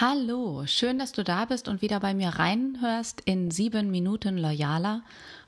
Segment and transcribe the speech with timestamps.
[0.00, 5.02] Hallo, schön, dass du da bist und wieder bei mir reinhörst in sieben Minuten Loyaler.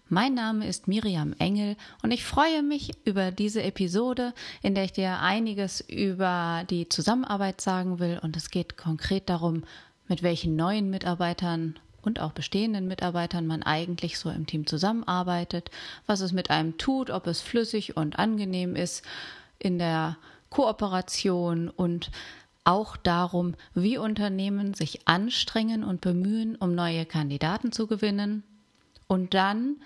[0.08, 4.92] Mein Name ist Miriam Engel und ich freue mich über diese Episode, in der ich
[4.92, 9.62] dir einiges über die Zusammenarbeit sagen will und es geht konkret darum,
[10.08, 15.70] mit welchen neuen Mitarbeitern und auch bestehenden Mitarbeitern man eigentlich so im Team zusammenarbeitet,
[16.06, 19.04] was es mit einem tut, ob es flüssig und angenehm ist
[19.60, 20.16] in der
[20.48, 22.10] Kooperation und
[22.64, 28.42] auch darum, wie Unternehmen sich anstrengen und bemühen, um neue Kandidaten zu gewinnen.
[29.06, 29.76] Und dann,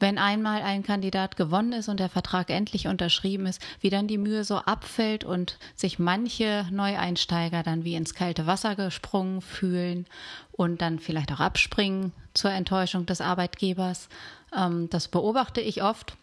[0.00, 4.18] wenn einmal ein Kandidat gewonnen ist und der Vertrag endlich unterschrieben ist, wie dann die
[4.18, 10.06] Mühe so abfällt und sich manche Neueinsteiger dann wie ins kalte Wasser gesprungen fühlen
[10.52, 14.08] und dann vielleicht auch abspringen zur Enttäuschung des Arbeitgebers.
[14.56, 16.16] Ähm, das beobachte ich oft.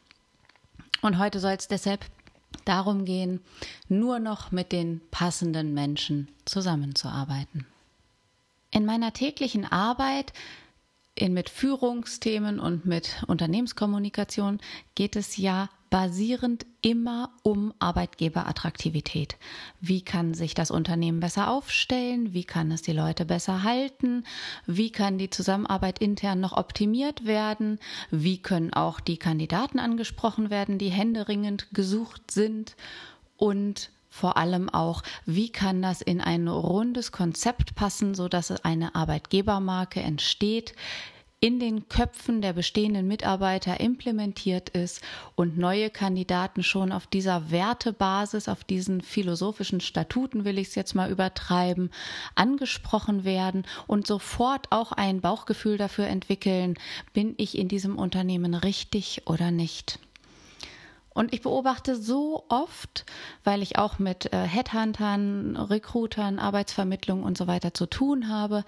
[1.01, 2.05] Und heute soll es deshalb
[2.65, 3.41] darum gehen,
[3.87, 7.65] nur noch mit den passenden Menschen zusammenzuarbeiten.
[8.71, 10.33] In meiner täglichen Arbeit
[11.15, 14.59] in, mit Führungsthemen und mit Unternehmenskommunikation
[14.95, 19.35] geht es ja basierend immer um Arbeitgeberattraktivität.
[19.81, 22.33] Wie kann sich das Unternehmen besser aufstellen?
[22.33, 24.23] Wie kann es die Leute besser halten?
[24.65, 27.77] Wie kann die Zusammenarbeit intern noch optimiert werden?
[28.09, 32.77] Wie können auch die Kandidaten angesprochen werden, die händeringend gesucht sind?
[33.35, 38.95] Und vor allem auch, wie kann das in ein rundes Konzept passen, so dass eine
[38.95, 40.73] Arbeitgebermarke entsteht,
[41.41, 45.01] in den Köpfen der bestehenden Mitarbeiter implementiert ist
[45.35, 50.93] und neue Kandidaten schon auf dieser Wertebasis, auf diesen philosophischen Statuten, will ich es jetzt
[50.93, 51.89] mal übertreiben,
[52.35, 56.75] angesprochen werden und sofort auch ein Bauchgefühl dafür entwickeln,
[57.11, 59.97] bin ich in diesem Unternehmen richtig oder nicht.
[61.09, 63.05] Und ich beobachte so oft,
[63.43, 68.63] weil ich auch mit äh, Headhuntern, Recruitern, Arbeitsvermittlung und so weiter zu tun habe,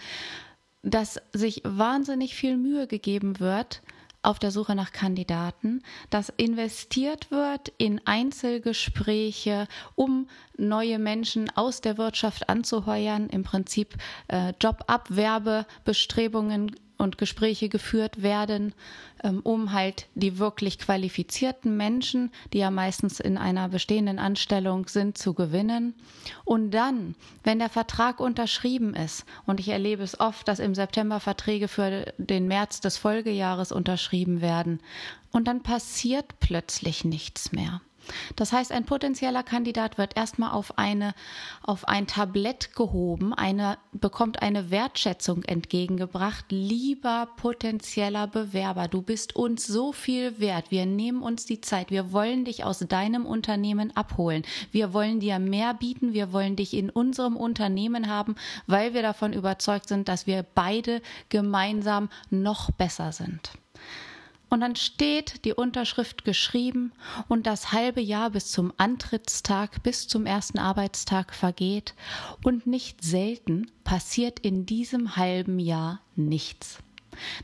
[0.83, 3.81] dass sich wahnsinnig viel Mühe gegeben wird
[4.21, 10.27] auf der Suche nach Kandidaten, dass investiert wird in Einzelgespräche, um
[10.57, 13.95] neue Menschen aus der Wirtschaft anzuheuern, im Prinzip
[14.29, 18.73] äh, Jobabwerbebestrebungen und Gespräche geführt werden,
[19.23, 25.17] ähm, um halt die wirklich qualifizierten Menschen, die ja meistens in einer bestehenden Anstellung sind,
[25.17, 25.93] zu gewinnen.
[26.45, 31.19] Und dann, wenn der Vertrag unterschrieben ist, und ich erlebe es oft, dass im September
[31.19, 34.79] Verträge für den März des Folgejahres unterschrieben werden,
[35.31, 37.81] und dann passiert plötzlich nichts mehr.
[38.35, 41.13] Das heißt, ein potenzieller Kandidat wird erstmal auf eine,
[41.61, 46.45] auf ein Tablett gehoben, eine, bekommt eine Wertschätzung entgegengebracht.
[46.49, 50.71] Lieber potenzieller Bewerber, du bist uns so viel wert.
[50.71, 51.91] Wir nehmen uns die Zeit.
[51.91, 54.43] Wir wollen dich aus deinem Unternehmen abholen.
[54.71, 56.13] Wir wollen dir mehr bieten.
[56.13, 58.35] Wir wollen dich in unserem Unternehmen haben,
[58.67, 63.51] weil wir davon überzeugt sind, dass wir beide gemeinsam noch besser sind.
[64.53, 66.91] Und dann steht die Unterschrift geschrieben
[67.27, 71.95] und das halbe Jahr bis zum Antrittstag, bis zum ersten Arbeitstag vergeht
[72.43, 76.77] und nicht selten passiert in diesem halben Jahr nichts.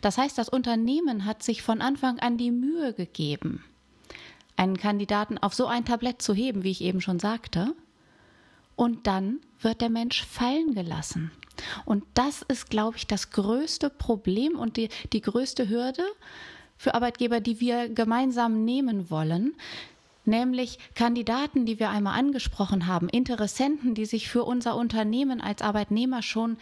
[0.02, 3.64] Das heißt, das Unternehmen hat sich von Anfang an die Mühe gegeben,
[4.56, 7.74] einen Kandidaten auf so ein Tablett zu heben, wie ich eben schon sagte,
[8.76, 11.32] und dann wird der Mensch fallen gelassen.
[11.86, 16.06] Und das ist, glaube ich, das größte Problem und die, die größte Hürde,
[16.80, 19.54] für Arbeitgeber, die wir gemeinsam nehmen wollen,
[20.24, 26.24] nämlich Kandidaten, die wir einmal angesprochen haben, Interessenten, die sich für unser Unternehmen als Arbeitnehmer
[26.24, 26.56] schon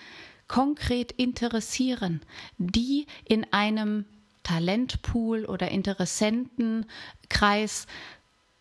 [0.48, 2.22] konkret interessieren,
[2.58, 4.06] die in einem
[4.42, 7.86] Talentpool oder Interessentenkreis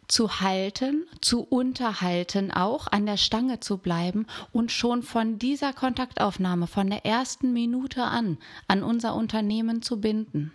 [0.09, 6.67] zu halten, zu unterhalten, auch an der Stange zu bleiben und schon von dieser Kontaktaufnahme,
[6.67, 8.37] von der ersten Minute an,
[8.69, 10.53] an unser Unternehmen zu binden.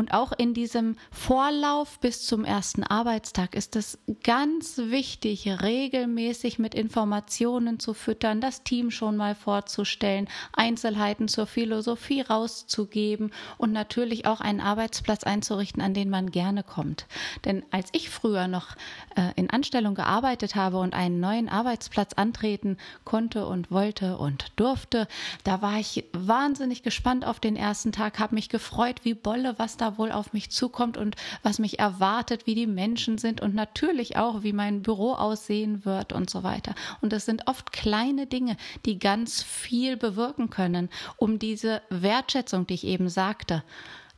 [0.00, 6.74] Und auch in diesem Vorlauf bis zum ersten Arbeitstag ist es ganz wichtig, regelmäßig mit
[6.74, 14.40] Informationen zu füttern, das Team schon mal vorzustellen, Einzelheiten zur Philosophie rauszugeben und natürlich auch
[14.40, 17.04] einen Arbeitsplatz einzurichten, an den man gerne kommt.
[17.44, 18.76] Denn als ich früher noch
[19.16, 25.08] äh, in Anstellung gearbeitet habe und einen neuen Arbeitsplatz antreten konnte und wollte und durfte,
[25.44, 29.76] da war ich wahnsinnig gespannt auf den ersten Tag, habe mich gefreut wie Bolle, was
[29.76, 34.16] da wohl auf mich zukommt und was mich erwartet, wie die Menschen sind und natürlich
[34.16, 36.74] auch, wie mein Büro aussehen wird und so weiter.
[37.00, 38.56] Und es sind oft kleine Dinge,
[38.86, 43.62] die ganz viel bewirken können, um diese Wertschätzung, die ich eben sagte,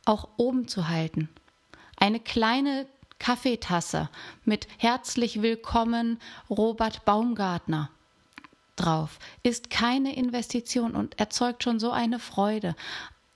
[0.05, 1.29] auch oben zu halten.
[1.97, 2.85] Eine kleine
[3.19, 4.09] Kaffeetasse
[4.43, 6.19] mit herzlich willkommen
[6.49, 7.89] Robert Baumgartner
[8.75, 12.75] drauf, ist keine Investition und erzeugt schon so eine Freude,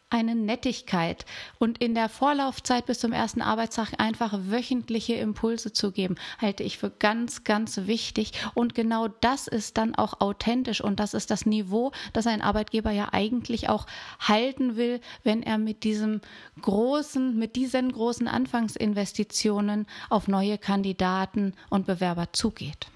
[0.09, 1.25] eine Nettigkeit
[1.59, 6.77] und in der Vorlaufzeit bis zum ersten Arbeitstag einfach wöchentliche Impulse zu geben, halte ich
[6.77, 8.31] für ganz, ganz wichtig.
[8.53, 12.91] Und genau das ist dann auch authentisch und das ist das Niveau, das ein Arbeitgeber
[12.91, 13.85] ja eigentlich auch
[14.19, 16.21] halten will, wenn er mit diesem
[16.61, 22.87] großen, mit diesen großen Anfangsinvestitionen auf neue Kandidaten und Bewerber zugeht.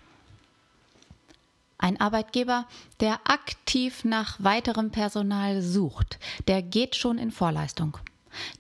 [1.82, 2.68] Ein Arbeitgeber,
[3.00, 7.98] der aktiv nach weiterem Personal sucht, der geht schon in Vorleistung.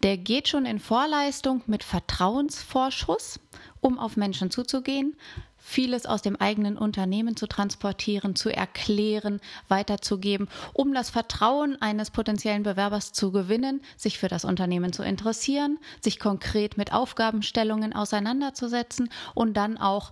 [0.01, 3.39] Der geht schon in Vorleistung mit Vertrauensvorschuss,
[3.79, 5.15] um auf Menschen zuzugehen,
[5.59, 12.63] vieles aus dem eigenen Unternehmen zu transportieren, zu erklären, weiterzugeben, um das Vertrauen eines potenziellen
[12.63, 19.53] Bewerbers zu gewinnen, sich für das Unternehmen zu interessieren, sich konkret mit Aufgabenstellungen auseinanderzusetzen und
[19.56, 20.12] dann auch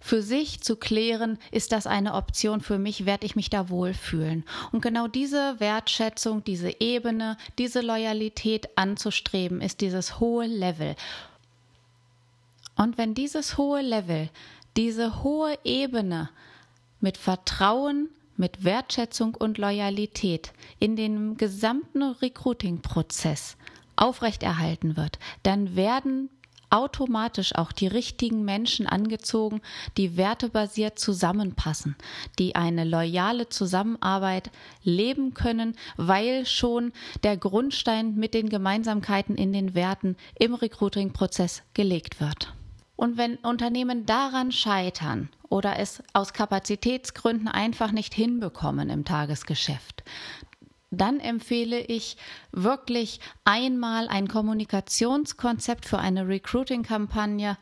[0.00, 4.44] für sich zu klären, ist das eine Option für mich, werde ich mich da wohlfühlen.
[4.72, 10.96] Und genau diese Wertschätzung, diese Ebene, diese Loyalität anzustreben, ist dieses hohe Level.
[12.76, 14.30] Und wenn dieses hohe Level,
[14.76, 16.30] diese hohe Ebene
[17.00, 18.08] mit Vertrauen,
[18.38, 23.58] mit Wertschätzung und Loyalität in den gesamten Recruiting-Prozess
[23.96, 26.30] aufrechterhalten wird, dann werden
[26.70, 29.60] automatisch auch die richtigen Menschen angezogen,
[29.96, 31.96] die wertebasiert zusammenpassen,
[32.38, 34.50] die eine loyale Zusammenarbeit
[34.82, 42.20] leben können, weil schon der Grundstein mit den Gemeinsamkeiten in den Werten im Recruiting-Prozess gelegt
[42.20, 42.54] wird.
[42.96, 50.04] Und wenn Unternehmen daran scheitern oder es aus Kapazitätsgründen einfach nicht hinbekommen im Tagesgeschäft,
[50.90, 52.16] dann empfehle ich
[52.52, 57.56] wirklich einmal ein Kommunikationskonzept für eine Recruiting-Kampagne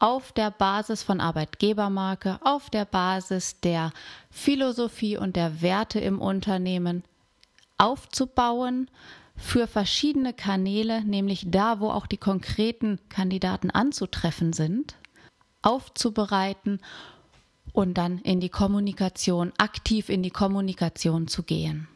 [0.00, 3.92] auf der Basis von Arbeitgebermarke, auf der Basis der
[4.30, 7.04] Philosophie und der Werte im Unternehmen
[7.78, 8.90] aufzubauen
[9.36, 14.96] für verschiedene Kanäle, nämlich da, wo auch die konkreten Kandidaten anzutreffen sind,
[15.62, 16.80] aufzubereiten
[17.72, 21.88] und dann in die Kommunikation, aktiv in die Kommunikation zu gehen.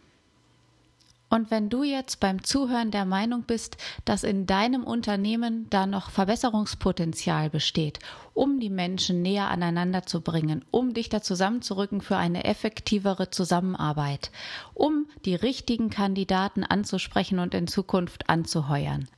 [1.32, 6.10] Und wenn du jetzt beim Zuhören der Meinung bist, dass in deinem Unternehmen da noch
[6.10, 8.00] Verbesserungspotenzial besteht,
[8.34, 14.30] um die Menschen näher aneinander zu bringen, um dichter zusammenzurücken für eine effektivere Zusammenarbeit,
[14.74, 19.08] um die richtigen Kandidaten anzusprechen und in Zukunft anzuheuern,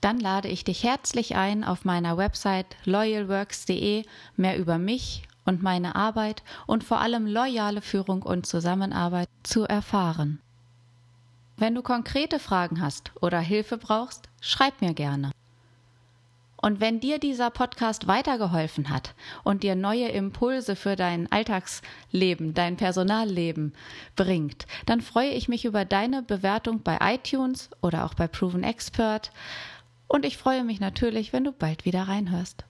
[0.00, 4.04] dann lade ich dich herzlich ein, auf meiner Website loyalworks.de
[4.36, 10.40] mehr über mich und meine Arbeit und vor allem loyale Führung und Zusammenarbeit zu erfahren.
[11.56, 15.30] Wenn du konkrete Fragen hast oder Hilfe brauchst, schreib mir gerne.
[16.64, 22.76] Und wenn dir dieser Podcast weitergeholfen hat und dir neue Impulse für dein Alltagsleben, dein
[22.76, 23.74] Personalleben
[24.14, 29.32] bringt, dann freue ich mich über deine Bewertung bei iTunes oder auch bei Proven Expert.
[30.06, 32.64] Und ich freue mich natürlich, wenn du bald wieder reinhörst.